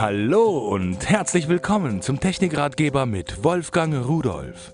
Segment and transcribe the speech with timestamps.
[0.00, 4.72] Hallo und herzlich willkommen zum Technikratgeber mit Wolfgang Rudolf.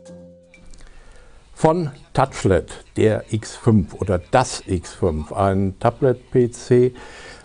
[1.55, 6.95] Von Touchlet, der X5 oder das X5, ein Tablet-PC.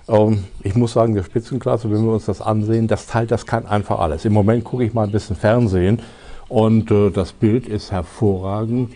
[0.10, 3.65] Ähm, ich muss sagen, der Spitzenklasse, wenn wir uns das ansehen, das Teil, das kann
[3.65, 4.25] einfach alles.
[4.25, 6.02] Im Moment gucke ich mal ein bisschen Fernsehen
[6.50, 8.91] und äh, das Bild ist hervorragend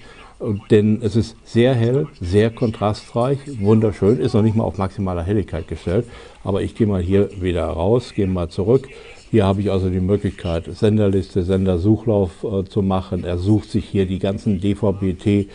[0.69, 5.67] denn es ist sehr hell, sehr kontrastreich, wunderschön, ist noch nicht mal auf maximaler Helligkeit
[5.67, 6.05] gestellt.
[6.43, 8.87] Aber ich gehe mal hier wieder raus, gehe mal zurück.
[9.31, 13.23] Hier habe ich also die Möglichkeit, Senderliste, Sendersuchlauf äh, zu machen.
[13.23, 15.47] Er sucht sich hier die ganzen DVB-T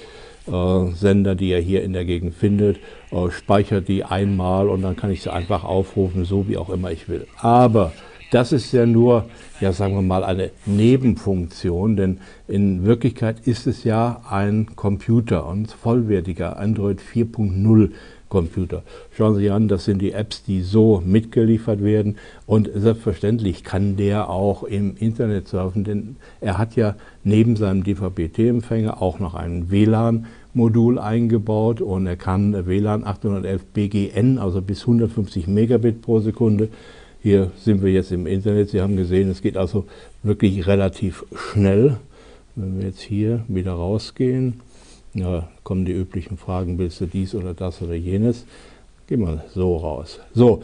[0.51, 2.79] äh, Sender, die er hier in der Gegend findet,
[3.11, 6.91] äh, speichert die einmal und dann kann ich sie einfach aufrufen, so wie auch immer
[6.91, 7.27] ich will.
[7.37, 7.93] Aber
[8.31, 9.27] das ist ja nur,
[9.61, 15.71] ja sagen wir mal, eine Nebenfunktion, denn in Wirklichkeit ist es ja ein Computer und
[15.73, 17.91] vollwertiger Android 4.0
[18.29, 18.83] Computer.
[19.17, 23.97] Schauen Sie sich an, das sind die Apps, die so mitgeliefert werden und selbstverständlich kann
[23.97, 29.71] der auch im Internet surfen, denn er hat ja neben seinem DVB-T-Empfänger auch noch ein
[29.71, 36.69] WLAN-Modul eingebaut und er kann WLAN 811 BGN, also bis 150 Megabit pro Sekunde
[37.23, 38.71] hier sind wir jetzt im Internet.
[38.71, 39.87] Sie haben gesehen, es geht also
[40.23, 41.97] wirklich relativ schnell.
[42.55, 44.61] Wenn wir jetzt hier wieder rausgehen,
[45.15, 48.45] ja, kommen die üblichen Fragen, willst du dies oder das oder jenes?
[49.07, 50.21] Gehen wir so raus.
[50.35, 50.63] So,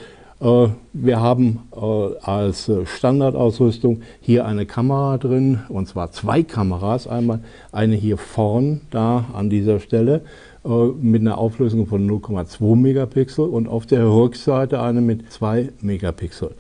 [0.92, 7.06] wir haben äh, als Standardausrüstung hier eine Kamera drin, und zwar zwei Kameras.
[7.06, 7.40] Einmal
[7.72, 10.22] eine hier vorn, da an dieser Stelle,
[10.64, 16.50] äh, mit einer Auflösung von 0,2 Megapixel und auf der Rückseite eine mit 2 Megapixel.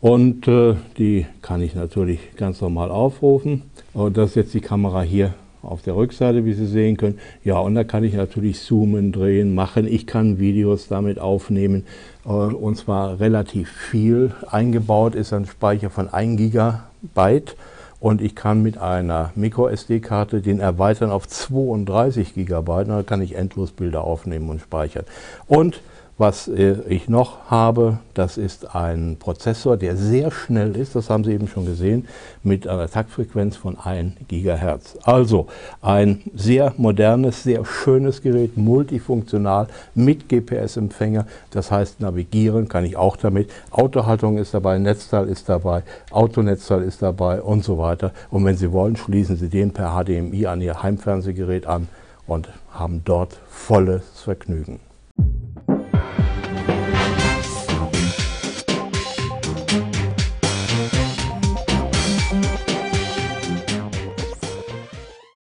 [0.00, 3.64] Und äh, die kann ich natürlich ganz normal aufrufen.
[3.94, 7.18] Das ist jetzt die Kamera hier auf der Rückseite, wie Sie sehen können.
[7.44, 9.86] Ja, und da kann ich natürlich zoomen, drehen, machen.
[9.86, 11.84] Ich kann Videos damit aufnehmen
[12.24, 14.32] äh, und zwar relativ viel.
[14.50, 17.56] Eingebaut ist ein Speicher von 1 Gigabyte
[18.00, 22.88] und ich kann mit einer Micro-SD-Karte den erweitern auf 32 Gigabyte.
[22.88, 25.04] Da kann ich endlos Bilder aufnehmen und speichern.
[25.46, 25.80] Und
[26.18, 31.22] was äh, ich noch habe, das ist ein Prozessor, der sehr schnell ist, das haben
[31.22, 32.08] Sie eben schon gesehen,
[32.42, 34.98] mit einer Taktfrequenz von 1 GHz.
[35.04, 35.46] Also
[35.80, 41.26] ein sehr modernes, sehr schönes Gerät, multifunktional mit GPS-Empfänger.
[41.50, 43.50] Das heißt, navigieren kann ich auch damit.
[43.70, 48.12] Autohaltung ist dabei, Netzteil ist dabei, Autonetzteil ist dabei und so weiter.
[48.30, 51.88] Und wenn Sie wollen, schließen Sie den per HDMI an Ihr Heimfernsehgerät an
[52.26, 54.80] und haben dort volles Vergnügen.